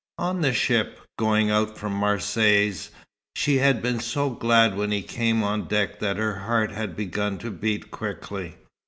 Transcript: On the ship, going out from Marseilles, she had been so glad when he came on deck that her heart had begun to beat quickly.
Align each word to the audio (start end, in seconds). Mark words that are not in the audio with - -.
On 0.17 0.41
the 0.41 0.51
ship, 0.51 0.99
going 1.19 1.51
out 1.51 1.77
from 1.77 1.93
Marseilles, 1.93 2.89
she 3.35 3.57
had 3.57 3.83
been 3.83 3.99
so 3.99 4.31
glad 4.31 4.75
when 4.75 4.89
he 4.91 5.03
came 5.03 5.43
on 5.43 5.67
deck 5.67 5.99
that 5.99 6.17
her 6.17 6.39
heart 6.39 6.71
had 6.71 6.95
begun 6.95 7.37
to 7.37 7.51
beat 7.51 7.91
quickly. 7.91 8.55